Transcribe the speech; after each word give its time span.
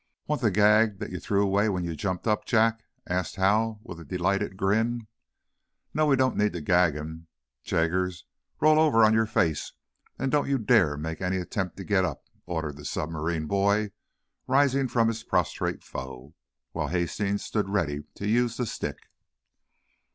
"Want 0.25 0.41
the 0.41 0.49
gag 0.49 0.97
that 0.97 1.11
you 1.11 1.19
threw 1.19 1.43
away 1.43 1.69
when 1.69 1.83
you 1.83 1.95
jumped 1.95 2.25
up, 2.25 2.43
Jack?" 2.43 2.85
asked 3.05 3.35
Hal, 3.35 3.79
with 3.83 3.99
a 3.99 4.03
delighted 4.03 4.57
grin. 4.57 5.05
"No; 5.93 6.07
we 6.07 6.15
don't 6.15 6.35
need 6.35 6.53
to 6.53 6.61
gag 6.61 6.95
him. 6.95 7.27
Jaggers, 7.61 8.25
roll 8.59 8.79
over 8.79 9.05
on 9.05 9.13
your 9.13 9.27
face, 9.27 9.73
and 10.17 10.31
don't 10.31 10.49
you 10.49 10.57
dare 10.57 10.97
make 10.97 11.21
any 11.21 11.37
attempt 11.37 11.77
to 11.77 11.83
get 11.83 12.03
up," 12.03 12.23
ordered 12.47 12.77
the 12.77 12.85
submarine, 12.85 13.45
boy, 13.45 13.91
rising 14.47 14.87
from 14.87 15.07
his 15.07 15.21
prostrate 15.21 15.83
foe, 15.83 16.33
while 16.71 16.87
Hastings 16.87 17.43
stood 17.45 17.69
ready 17.69 18.01
to 18.15 18.27
use 18.27 18.57
the 18.57 18.65
stick. 18.65 19.07